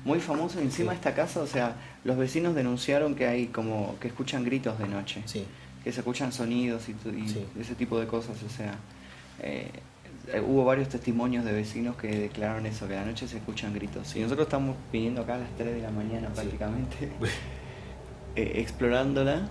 Muy 0.06 0.20
famoso 0.20 0.60
encima 0.60 0.92
de 0.92 0.96
esta 0.96 1.14
casa, 1.14 1.42
o 1.42 1.48
sea, 1.48 1.76
los 2.06 2.18
vecinos 2.18 2.56
denunciaron 2.56 3.14
que 3.16 3.28
hay 3.28 3.48
como 3.48 3.98
que 4.00 4.08
escuchan 4.08 4.46
gritos 4.46 4.80
de 4.80 4.88
noche, 4.88 5.22
Sí. 5.26 5.46
que 5.84 5.92
se 5.92 6.00
escuchan 6.00 6.32
sonidos 6.32 6.88
y, 6.88 6.94
tu- 6.94 7.10
y 7.10 7.28
Sí. 7.28 7.46
ese 7.60 7.76
tipo 7.76 8.00
de 8.00 8.08
cosas, 8.08 8.42
o 8.42 8.50
sea, 8.50 8.76
eh, 9.42 9.70
eh, 10.32 10.40
hubo 10.46 10.64
varios 10.64 10.88
testimonios 10.88 11.44
de 11.44 11.52
vecinos 11.52 11.98
que 11.98 12.08
declararon 12.08 12.66
eso, 12.66 12.88
que 12.88 12.96
a 12.96 13.02
la 13.02 13.06
noche 13.08 13.28
se 13.28 13.38
escuchan 13.38 13.74
gritos. 13.74 14.16
Y 14.16 14.22
nosotros 14.22 14.48
estamos 14.48 14.78
viniendo 14.94 15.22
acá 15.22 15.36
a 15.36 15.40
las 15.40 15.50
3 15.58 15.76
de 15.76 15.82
la 15.82 15.92
mañana 15.92 16.28
Sí. 16.30 16.34
prácticamente, 16.36 17.10
eh, 18.38 18.52
explorándola. 18.56 19.50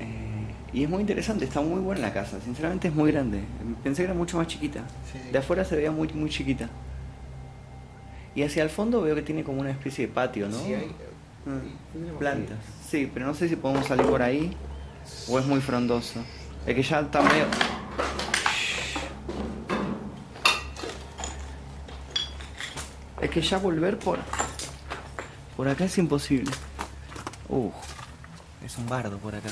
eh, 0.00 0.47
y 0.72 0.84
es 0.84 0.90
muy 0.90 1.00
interesante, 1.00 1.44
está 1.44 1.60
muy 1.60 1.80
buena 1.80 2.02
la 2.02 2.12
casa, 2.12 2.38
sinceramente 2.44 2.88
es 2.88 2.94
muy 2.94 3.10
grande. 3.10 3.42
Pensé 3.82 4.02
que 4.02 4.04
era 4.06 4.14
mucho 4.14 4.36
más 4.36 4.46
chiquita. 4.46 4.82
Sí. 5.12 5.30
De 5.32 5.38
afuera 5.38 5.64
se 5.64 5.76
veía 5.76 5.90
muy, 5.90 6.08
muy 6.08 6.30
chiquita. 6.30 6.68
Y 8.34 8.42
hacia 8.42 8.62
el 8.62 8.70
fondo 8.70 9.02
veo 9.02 9.14
que 9.14 9.22
tiene 9.22 9.42
como 9.42 9.60
una 9.60 9.70
especie 9.70 10.06
de 10.06 10.12
patio, 10.12 10.48
¿no? 10.48 10.58
Sí, 10.58 10.74
hay, 10.74 10.92
Ah, 11.48 12.18
plantas. 12.18 12.58
Sí, 12.86 13.10
pero 13.12 13.26
no 13.26 13.34
sé 13.34 13.48
si 13.48 13.56
podemos 13.56 13.86
salir 13.86 14.04
por 14.06 14.20
ahí 14.20 14.54
o 15.28 15.38
es 15.38 15.46
muy 15.46 15.60
frondoso. 15.60 16.20
Es 16.66 16.74
que 16.74 16.82
ya 16.82 17.00
está 17.00 17.22
medio... 17.22 17.46
Es 23.20 23.30
que 23.30 23.40
ya 23.40 23.58
volver 23.58 23.98
por... 23.98 24.18
Por 25.56 25.68
acá 25.68 25.86
es 25.86 25.98
imposible. 25.98 26.50
Uh, 27.48 27.70
es 28.64 28.76
un 28.76 28.86
bardo 28.88 29.18
por 29.18 29.34
acá. 29.34 29.48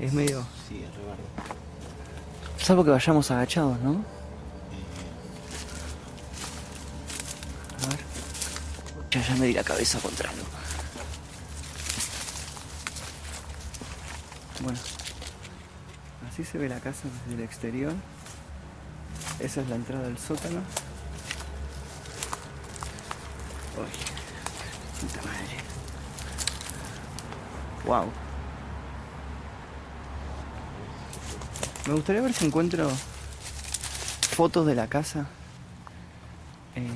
Es 0.00 0.12
medio... 0.12 0.44
Sí, 0.68 0.82
es 0.82 0.94
re 0.94 1.02
bardo. 1.04 1.22
Salvo 2.58 2.84
que 2.84 2.90
vayamos 2.90 3.30
agachados, 3.30 3.78
¿no? 3.80 3.92
Eh, 3.92 3.96
A 7.84 7.88
ver. 7.88 8.00
Ya, 9.10 9.22
ya 9.22 9.34
me 9.36 9.46
di 9.46 9.52
la 9.52 9.64
cabeza 9.64 9.98
contra 10.00 10.30
algo. 10.30 10.44
Bueno. 14.60 14.78
Así 16.30 16.44
se 16.44 16.56
ve 16.58 16.68
la 16.68 16.78
casa 16.80 17.02
desde 17.26 17.34
el 17.38 17.44
exterior. 17.44 17.92
Esa 19.40 19.60
es 19.60 19.68
la 19.68 19.74
entrada 19.76 20.04
del 20.04 20.18
sótano. 20.18 20.60
Uy, 23.76 23.88
puta 25.00 25.20
madre. 25.22 25.56
Wow. 27.84 28.12
Me 31.86 31.94
gustaría 31.94 32.22
ver 32.22 32.32
si 32.32 32.46
encuentro 32.46 32.88
fotos 34.36 34.66
de 34.66 34.74
la 34.74 34.86
casa. 34.88 35.26
eh, 36.76 36.86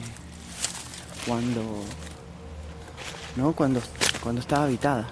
cuando. 1.27 1.83
¿No? 3.37 3.53
Cuando, 3.53 3.83
cuando 4.23 4.41
estaba 4.41 4.65
habitada. 4.65 5.09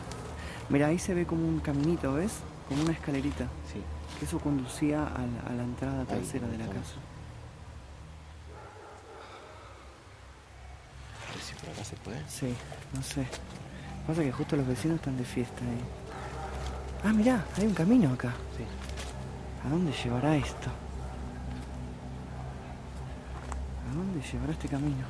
Mira, 0.69 0.87
ahí 0.87 0.99
se 0.99 1.13
ve 1.13 1.27
como 1.27 1.47
un 1.47 1.61
caminito, 1.61 2.15
¿ves? 2.15 2.33
Como 2.69 2.83
una 2.83 2.93
escalerita. 2.93 3.45
sí. 3.73 3.83
Que 4.19 4.27
eso 4.27 4.39
conducía 4.39 5.03
a 5.03 5.19
la, 5.27 5.51
a 5.51 5.53
la 5.57 5.65
entrada 5.65 6.05
trasera 6.05 6.47
de 6.47 6.57
la 6.57 6.65
estamos. 6.65 6.87
casa. 6.87 6.97
A 11.29 11.35
ver 11.35 11.43
si 11.43 11.55
por 11.57 11.69
acá 11.71 11.85
se 11.85 11.97
puede. 11.97 12.23
Sí, 12.29 12.55
no 12.95 13.03
sé. 13.03 13.27
Pasa 14.07 14.23
que 14.23 14.31
justo 14.31 14.55
los 14.57 14.67
vecinos 14.69 14.97
están 14.99 15.17
de 15.17 15.25
fiesta 15.25 15.61
ahí. 15.65 15.81
Ah, 17.11 17.13
mirá, 17.13 17.45
hay 17.59 17.67
un 17.67 17.75
camino 17.75 18.13
acá. 18.13 18.33
Sí. 18.57 18.65
¿A 19.65 19.69
dónde 19.69 19.93
llevará 19.93 20.37
esto? 20.37 20.69
¿A 23.91 23.95
dónde 23.95 24.21
llevará 24.21 24.53
este 24.53 24.69
camino? 24.69 25.05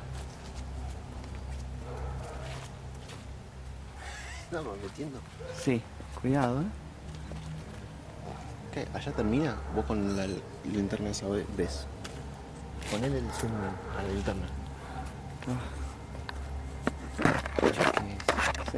Estamos 4.45 4.77
metiendo. 4.81 5.19
Sí, 5.61 5.81
cuidado, 6.21 6.61
¿eh? 6.61 6.65
¿Qué? 8.73 8.87
¿Allá 8.93 9.11
termina? 9.11 9.55
Vos 9.75 9.85
con 9.85 10.15
la 10.15 10.27
linterna 10.71 11.09
esa 11.09 11.27
ve- 11.27 11.45
ves. 11.57 11.85
Ponele 12.91 13.17
el 13.19 13.31
zoom 13.31 13.51
a 13.97 14.03
la 14.03 14.09
linterna. 14.09 14.45
Ah, 15.47 15.59
¿Qué 17.59 17.67
es? 17.67 17.75
sí. 17.75 18.77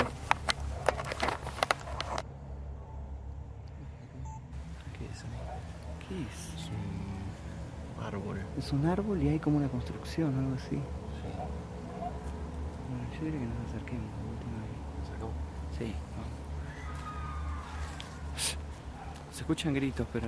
¿Qué 4.97 5.05
es 5.05 5.23
ahí? 5.23 6.07
¿Qué 6.07 6.21
es? 6.21 6.61
Es 6.63 6.69
un 6.69 8.03
árbol. 8.05 8.39
Es 8.57 8.71
un 8.73 8.85
árbol 8.87 9.21
y 9.21 9.29
hay 9.29 9.39
como 9.39 9.57
una 9.57 9.67
construcción, 9.69 10.35
algo 10.37 10.55
así. 10.55 10.75
Bueno, 12.89 13.03
yo 13.13 13.25
diría 13.25 13.39
que 13.39 13.45
nos 13.45 13.67
acerquemos. 13.69 14.09
de 14.09 14.29
última 14.33 14.57
vez. 14.63 15.07
¿Sacamos? 15.07 15.35
Sí, 15.77 15.95
vamos. 16.15 16.31
Se 19.31 19.41
escuchan 19.41 19.73
gritos, 19.73 20.07
pero 20.11 20.27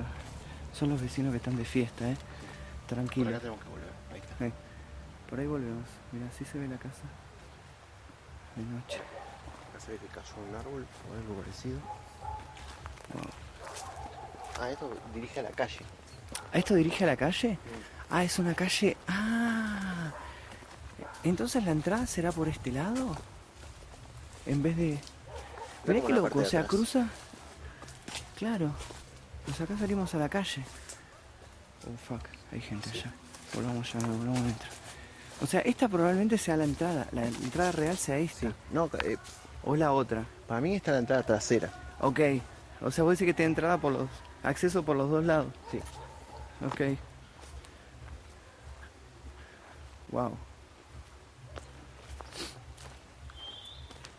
son 0.74 0.90
los 0.90 1.02
vecinos 1.02 1.32
que 1.32 1.38
están 1.38 1.56
de 1.58 1.66
fiesta, 1.66 2.08
¿eh? 2.10 2.16
Por 2.88 2.96
Tranquilo. 2.98 3.30
acá 3.30 3.40
tenemos 3.40 3.64
que 3.64 3.70
volver. 3.70 3.90
Ahí 4.14 4.20
está. 4.20 4.56
Por 5.30 5.40
ahí 5.40 5.48
volvemos. 5.48 5.86
Mira, 6.12 6.28
así 6.28 6.46
se 6.46 6.60
ve 6.60 6.68
la 6.68 6.78
casa. 6.78 7.04
De 8.56 8.64
noche. 8.64 9.00
Acá 9.72 9.80
se 9.80 9.92
ve 9.94 9.98
que 9.98 10.08
cayó 10.08 10.34
un 10.48 10.56
árbol 10.56 10.86
o 11.10 11.14
algo 11.14 11.34
parecido. 11.42 11.80
Wow. 13.14 13.24
Ah, 14.62 14.70
esto 14.70 14.92
dirige 15.14 15.40
a 15.40 15.44
la 15.44 15.52
calle. 15.52 15.80
¿Ah, 16.54 16.58
¿Esto 16.58 16.76
dirige 16.76 17.04
a 17.06 17.08
la 17.08 17.16
calle? 17.18 17.58
Ah, 18.10 18.24
es 18.24 18.40
una 18.40 18.54
calle. 18.56 18.98
Ah. 19.08 20.12
Entonces 21.24 21.64
la 21.64 21.72
entrada 21.72 22.06
será 22.08 22.32
por 22.32 22.48
este 22.48 22.72
lado. 22.72 23.16
En 24.46 24.64
vez 24.64 24.76
de. 24.78 24.98
Mirá 25.86 26.02
qué 26.06 26.14
loco, 26.14 26.40
o 26.40 26.46
sea, 26.46 26.66
cruza. 26.66 27.08
Claro. 28.38 28.72
Pues 29.46 29.60
acá 29.62 29.78
salimos 29.78 30.14
a 30.16 30.18
la 30.18 30.30
calle. 30.30 30.64
Oh 31.86 31.98
fuck, 32.08 32.22
hay 32.52 32.62
gente 32.62 32.90
allá. 32.90 33.12
Volvamos 33.54 33.92
ya, 33.94 34.00
volvamos 34.00 34.40
adentro. 34.40 34.70
O 35.42 35.46
sea, 35.48 35.62
esta 35.62 35.88
probablemente 35.88 36.38
sea 36.38 36.58
la 36.58 36.66
entrada. 36.66 37.08
La 37.12 37.26
entrada 37.26 37.72
real 37.72 37.98
sea 37.98 38.18
esta. 38.18 38.52
No, 38.72 38.90
eh, 39.04 39.18
O 39.64 39.76
la 39.76 39.92
otra. 39.92 40.24
para 40.48 40.62
mí 40.62 40.76
está 40.76 40.92
la 40.92 41.00
entrada 41.00 41.24
trasera. 41.24 41.70
Ok. 42.02 42.20
O 42.82 42.92
sea, 42.92 43.04
vos 43.04 43.12
decís 43.18 43.28
que 43.28 43.34
tiene 43.34 43.50
entrada 43.52 43.78
por 43.78 43.92
los. 43.94 44.10
acceso 44.44 44.84
por 44.84 44.96
los 44.96 45.10
dos 45.10 45.24
lados. 45.24 45.48
Sí. 45.72 45.80
Ok. 46.66 46.98
Wow. 50.20 50.36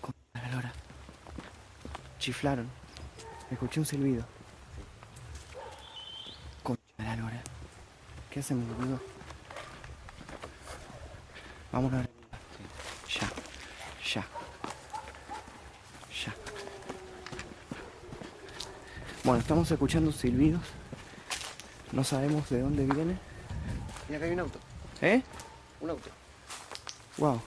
Con 0.01 0.15
la 0.33 0.49
lora. 0.49 0.73
Chiflaron. 2.19 2.67
Escuché 3.51 3.81
un 3.81 3.85
silbido. 3.85 4.25
Con 6.63 6.79
la 6.97 7.17
lora. 7.17 7.43
¿Qué 8.31 8.41
hacemos, 8.41 8.67
boludo? 8.79 8.99
Vamos 11.71 11.93
a 11.93 11.97
ver. 11.97 12.11
Ya. 13.21 13.29
Ya. 14.15 14.27
Ya. 16.25 16.35
Bueno, 19.23 19.41
estamos 19.41 19.71
escuchando 19.71 20.13
silbidos. 20.13 20.63
No 21.93 22.03
sabemos 22.05 22.49
de 22.49 22.63
dónde 22.63 22.87
viene. 22.87 23.19
Mira 24.09 24.17
acá 24.17 24.25
hay 24.25 24.33
un 24.33 24.41
auto. 24.41 24.59
¿Eh? 25.03 25.23
Un 25.81 25.91
auto. 25.91 26.11
Wow, 27.17 27.43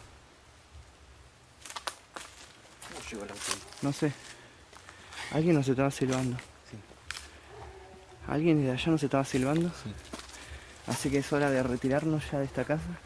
¿Cómo 2.89 3.09
llegó 3.09 3.23
el 3.23 3.31
auto 3.31 3.63
no 3.83 3.91
sé. 3.91 4.13
Alguien 5.31 5.55
nos 5.55 5.67
estaba 5.67 5.91
silbando. 5.91 6.37
Sí. 6.37 6.77
Alguien 8.27 8.63
de 8.63 8.71
allá 8.71 8.91
nos 8.91 9.03
estaba 9.03 9.25
silbando. 9.25 9.69
Sí. 9.69 9.93
Así 10.87 11.09
que 11.09 11.17
es 11.17 11.33
hora 11.33 11.49
de 11.49 11.61
retirarnos 11.63 12.23
ya 12.31 12.39
de 12.39 12.45
esta 12.45 12.63
casa. 12.63 12.97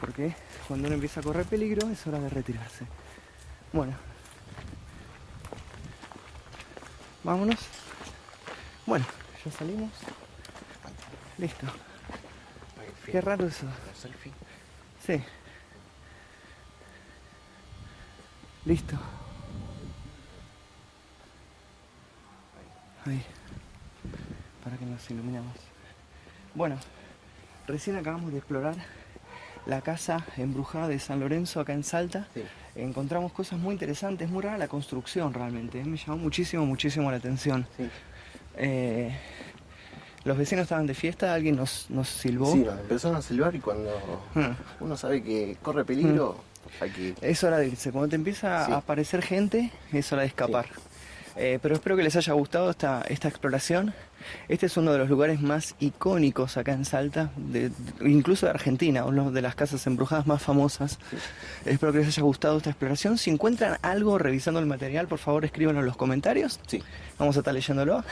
Porque 0.00 0.34
cuando 0.68 0.86
uno 0.86 0.94
empieza 0.94 1.20
a 1.20 1.22
correr 1.24 1.44
peligro 1.44 1.88
es 1.88 2.06
hora 2.06 2.20
de 2.20 2.28
retirarse. 2.28 2.86
Bueno. 3.72 3.94
Vámonos. 7.24 7.58
Bueno, 8.86 9.04
ya 9.44 9.50
salimos. 9.50 9.90
Listo. 11.36 11.66
Qué 13.10 13.20
raro 13.20 13.46
eso. 13.46 13.66
Selfie. 13.94 14.32
Sí. 15.04 15.20
Listo. 18.64 18.96
Ahí. 23.06 23.22
Para 24.62 24.76
que 24.76 24.84
nos 24.84 25.10
iluminamos. 25.10 25.54
Bueno, 26.54 26.78
recién 27.66 27.96
acabamos 27.96 28.32
de 28.32 28.38
explorar 28.38 28.76
la 29.66 29.80
casa 29.80 30.24
embrujada 30.36 30.88
de 30.88 30.98
San 30.98 31.20
Lorenzo 31.20 31.60
acá 31.60 31.72
en 31.72 31.82
Salta. 31.82 32.28
Sí. 32.34 32.44
Encontramos 32.74 33.32
cosas 33.32 33.58
muy 33.58 33.72
interesantes, 33.72 34.28
muy 34.30 34.42
rara 34.42 34.58
la 34.58 34.68
construcción 34.68 35.34
realmente. 35.34 35.82
Me 35.84 35.96
llamó 35.96 36.18
muchísimo, 36.18 36.64
muchísimo 36.66 37.10
la 37.10 37.16
atención. 37.16 37.66
Sí. 37.76 37.90
Eh, 38.56 39.16
los 40.24 40.36
vecinos 40.36 40.64
estaban 40.64 40.86
de 40.86 40.94
fiesta, 40.94 41.32
alguien 41.34 41.56
nos, 41.56 41.86
nos 41.90 42.08
silbó. 42.08 42.52
Sí, 42.52 42.58
nos 42.58 42.78
empezaron 42.78 43.16
a 43.16 43.22
silbar 43.22 43.54
y 43.54 43.60
cuando 43.60 43.90
Hmm. 44.34 44.52
uno 44.84 44.96
sabe 44.96 45.22
que 45.22 45.56
corre 45.62 45.84
peligro, 45.84 46.36
hay 46.80 46.90
que. 46.90 47.14
Es 47.22 47.42
hora 47.44 47.58
de 47.58 47.68
irse. 47.68 47.90
Cuando 47.92 48.08
te 48.10 48.16
empieza 48.16 48.66
Sí. 48.66 48.72
a 48.72 48.76
aparecer 48.76 49.22
gente, 49.22 49.70
es 49.92 50.12
hora 50.12 50.22
de 50.22 50.28
escapar. 50.28 50.66
Eh, 51.36 51.58
pero 51.62 51.74
espero 51.76 51.96
que 51.96 52.02
les 52.02 52.16
haya 52.16 52.32
gustado 52.34 52.70
esta, 52.70 53.02
esta 53.08 53.28
exploración. 53.28 53.94
Este 54.48 54.66
es 54.66 54.76
uno 54.76 54.92
de 54.92 54.98
los 54.98 55.08
lugares 55.08 55.40
más 55.40 55.74
icónicos 55.78 56.56
acá 56.58 56.72
en 56.72 56.84
Salta, 56.84 57.30
de- 57.36 57.70
de- 57.70 58.10
incluso 58.10 58.44
de 58.44 58.50
Argentina, 58.50 59.06
uno 59.06 59.30
de 59.30 59.40
las 59.40 59.54
casas 59.54 59.86
embrujadas 59.86 60.26
más 60.26 60.42
famosas. 60.42 60.98
Espero 61.64 61.92
que 61.92 61.98
les 62.00 62.08
haya 62.08 62.22
gustado 62.24 62.58
esta 62.58 62.68
exploración. 62.70 63.16
Si 63.16 63.30
encuentran 63.30 63.78
algo 63.80 64.18
revisando 64.18 64.60
el 64.60 64.66
material, 64.66 65.06
por 65.06 65.18
favor 65.18 65.44
escríbanlo 65.46 65.80
en 65.80 65.86
los 65.86 65.96
comentarios. 65.96 66.60
Sí. 66.66 66.82
Vamos 67.18 67.36
a 67.36 67.38
estar 67.40 67.54
leyéndolo. 67.54 68.04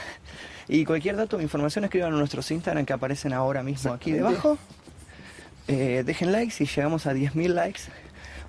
Y 0.71 0.85
cualquier 0.85 1.15
dato 1.15 1.37
o 1.37 1.41
información 1.41 1.83
escriban 1.83 2.13
en 2.13 2.19
nuestros 2.19 2.51
Instagram 2.51 2.85
que 2.85 2.93
aparecen 2.93 3.33
ahora 3.33 3.63
mismo 3.63 3.91
aquí 3.91 4.11
debajo. 4.11 4.57
Eh, 5.67 6.03
dejen 6.05 6.31
likes, 6.31 6.53
si 6.53 6.65
llegamos 6.65 7.07
a 7.07 7.13
10.000 7.13 7.47
likes, 7.49 7.81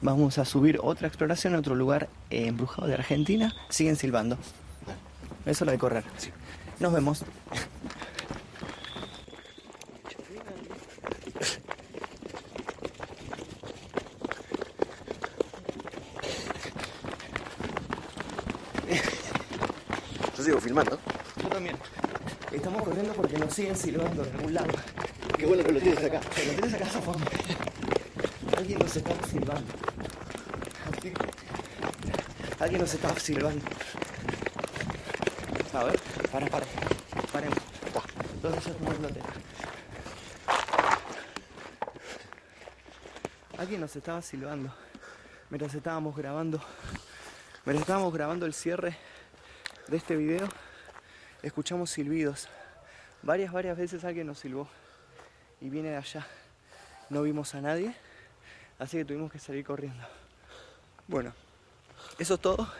vamos 0.03 0.39
a 0.39 0.45
subir 0.45 0.79
otra 0.83 1.09
exploración 1.09 1.55
a 1.55 1.59
otro 1.59 1.75
lugar 1.75 2.09
eh, 2.29 2.47
embrujado 2.47 2.89
de 2.89 2.95
Argentina. 2.95 3.55
Siguen 3.71 3.97
silbando. 3.97 4.37
Dale. 4.87 4.99
Es 5.47 5.63
hora 5.63 5.73
de 5.73 5.79
correr. 5.79 6.05
Sí. 6.19 6.31
Nos 6.79 6.93
vemos. 6.93 7.25
Yo 20.37 20.45
sigo 20.45 20.61
filmando. 20.61 20.99
Yo 21.43 21.49
también. 21.49 21.77
Estamos 22.53 22.83
corriendo 22.83 23.13
porque 23.13 23.37
nos 23.51 23.57
siguen 23.57 23.77
silbando 23.77 24.23
de 24.23 24.31
algún 24.31 24.55
lado. 24.55 24.69
Qué 25.37 25.45
bueno 25.45 25.65
que 25.65 25.73
lo 25.73 25.81
tienes 25.81 26.05
acá. 26.05 26.21
Que 26.21 26.45
lo 26.45 26.53
tienes 26.53 26.73
acá, 26.73 26.87
Zafón. 26.87 27.17
Alguien 28.57 28.79
nos 28.79 28.97
estaba 28.97 29.27
silbando. 29.27 29.73
Alguien 32.61 32.81
nos 32.81 32.95
estaba 32.95 33.19
silbando. 33.19 33.65
A 35.73 35.83
ver, 35.83 36.01
para, 36.31 36.47
para. 36.47 36.67
Paremos. 37.33 37.59
¿Dónde 38.41 38.59
está 38.59 38.73
tu 38.73 39.03
lote? 39.03 39.21
Alguien 43.59 43.81
nos 43.81 43.97
estaba 43.97 44.23
silbando. 44.23 44.73
Mientras 45.49 45.75
estábamos 45.75 46.17
grabando. 46.17 46.63
Mientras 47.65 47.81
estábamos 47.81 48.15
grabando 48.15 48.47
el 48.47 48.55
cierre 48.55 48.97
de 49.89 49.97
este 49.97 50.15
video, 50.15 50.49
escuchamos 51.43 51.91
silbidos. 51.91 52.49
Varias, 53.23 53.53
varias 53.53 53.77
veces 53.77 54.05
alguien 54.05 54.27
nos 54.27 54.39
silbó 54.39 54.69
y 55.61 55.69
viene 55.69 55.91
de 55.91 55.97
allá. 55.97 56.27
No 57.11 57.23
vimos 57.23 57.55
a 57.55 57.61
nadie, 57.61 57.95
así 58.79 58.97
que 58.97 59.05
tuvimos 59.05 59.31
que 59.31 59.39
salir 59.39 59.65
corriendo. 59.65 60.03
Bueno, 61.07 61.35
eso 62.19 62.35
es 62.35 62.41
todo. 62.41 62.73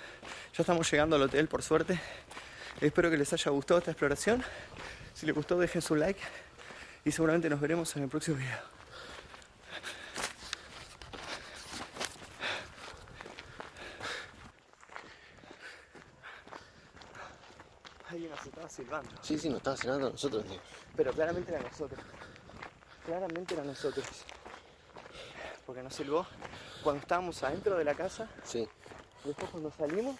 Ya 0.57 0.62
estamos 0.62 0.90
llegando 0.90 1.16
al 1.16 1.22
hotel, 1.22 1.48
por 1.48 1.62
suerte. 1.62 2.00
Espero 2.81 3.11
que 3.11 3.16
les 3.16 3.33
haya 3.33 3.50
gustado 3.50 3.79
esta 3.79 3.90
exploración. 3.90 4.42
Si 5.14 5.26
les 5.26 5.35
gustó, 5.35 5.59
dejen 5.59 5.83
su 5.83 5.94
like 5.94 6.20
y 7.05 7.12
seguramente 7.12 7.50
nos 7.50 7.61
veremos 7.61 7.94
en 7.96 8.05
el 8.05 8.09
próximo 8.09 8.38
video. 8.38 8.79
Nos 18.30 18.46
estaba 18.46 18.68
silbando. 18.68 19.10
Sí, 19.22 19.38
sí, 19.38 19.48
nos 19.48 19.58
estaba 19.58 19.76
cenando 19.76 20.06
a 20.06 20.10
nosotros, 20.10 20.44
tío. 20.44 20.60
Pero 20.96 21.12
claramente 21.12 21.52
era 21.52 21.60
nosotros. 21.62 22.00
Claramente 23.04 23.54
era 23.54 23.64
nosotros. 23.64 24.06
Porque 25.66 25.82
nos 25.82 25.94
silbó 25.94 26.26
cuando 26.82 27.00
estábamos 27.02 27.42
adentro 27.42 27.76
de 27.76 27.84
la 27.84 27.94
casa, 27.94 28.28
Sí. 28.44 28.66
después 29.24 29.50
cuando 29.50 29.70
salimos, 29.70 30.16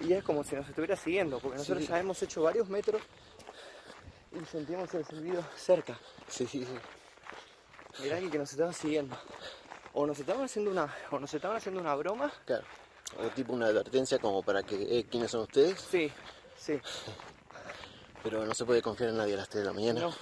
y 0.00 0.12
es 0.12 0.24
como 0.24 0.42
si 0.44 0.56
nos 0.56 0.68
estuviera 0.68 0.96
siguiendo, 0.96 1.38
porque 1.38 1.58
nosotros 1.58 1.84
Sí. 1.84 1.90
ya 1.90 1.98
hemos 1.98 2.20
hecho 2.22 2.42
varios 2.42 2.68
metros 2.68 3.02
y 4.32 4.44
sentimos 4.46 4.92
el 4.94 5.04
silbido 5.04 5.44
cerca. 5.56 5.98
Sí, 6.28 6.46
sí, 6.46 6.64
sí. 6.64 8.04
Era 8.04 8.14
alguien 8.16 8.32
que 8.32 8.38
nos 8.38 8.50
estaba 8.50 8.72
siguiendo. 8.72 9.16
O 9.92 10.06
nos 10.06 10.18
estaban 10.18 10.44
haciendo 10.44 10.70
una, 10.70 10.94
o 11.10 11.18
nos 11.18 11.32
estaban 11.34 11.56
haciendo 11.58 11.80
una 11.80 11.94
broma. 11.94 12.32
Claro. 12.46 12.64
O 13.18 13.28
tipo 13.28 13.52
una 13.52 13.66
advertencia 13.66 14.18
como 14.18 14.42
para 14.42 14.62
que, 14.62 14.98
eh, 14.98 15.04
¿quiénes 15.10 15.30
son 15.30 15.42
ustedes? 15.42 15.78
Sí, 15.82 16.10
sí. 16.56 16.80
Pero 18.22 18.44
no 18.46 18.54
se 18.54 18.64
puede 18.64 18.82
confiar 18.82 19.10
en 19.10 19.16
nadie 19.18 19.34
a 19.34 19.38
las 19.38 19.48
3 19.48 19.62
de 19.62 19.66
la 19.68 19.72
mañana. 19.72 20.00
No. 20.00 20.14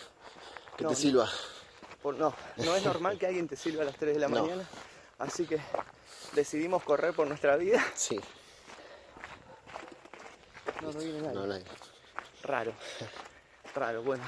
Que 0.77 0.85
No, 0.85 0.91
te 0.91 0.97
silba. 0.97 1.29
Por- 2.03 2.15
no, 2.17 2.35
no 2.57 2.75
es 2.75 2.85
normal 2.85 3.19
que 3.19 3.27
alguien 3.27 3.47
te 3.47 3.57
sirva 3.57 3.83
a 3.83 3.87
las 3.87 3.97
3 3.97 4.15
de 4.15 4.21
la 4.21 4.29
No. 4.29 4.43
mañana. 4.43 4.65
Así 5.19 5.45
que 5.47 5.61
decidimos 6.35 6.83
correr 6.83 7.13
por 7.15 7.27
nuestra 7.29 7.57
vida. 7.57 7.85
Sí, 7.95 8.19
No, 10.81 10.91
no 10.93 10.99
viene 10.99 11.21
nadie. 11.21 11.35
no 11.35 11.47
nadie. 11.47 11.65
Raro. 12.43 12.73
Raro, 13.75 14.03
bueno. 14.03 14.25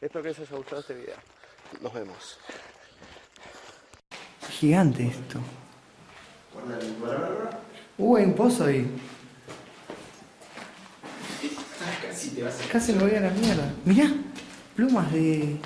Espero 0.00 0.22
que 0.22 0.28
les 0.30 0.38
haya 0.40 0.56
gustado 0.56 0.80
este 0.80 0.94
video. 0.94 1.14
Nos 1.80 1.92
vemos. 1.94 2.38
Gigante 4.50 5.06
esto. 5.06 5.38
Uh, 7.96 8.16
hay 8.16 8.24
un 8.24 8.34
pozo 8.34 8.64
ahí. 8.64 8.86
Casi 12.72 12.92
me 12.94 13.04
voy 13.04 13.14
a 13.14 13.20
la 13.20 13.30
mierda. 13.30 13.72
Mirá, 13.84 14.10
plumas 14.74 15.12
de. 15.12 15.56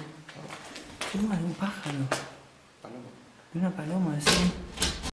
plumas 1.11 1.39
de 1.39 1.45
un 1.45 1.55
pájaro. 1.55 1.97
De 3.55 3.59
una 3.59 3.71
paloma, 3.71 4.17
así. 4.19 4.53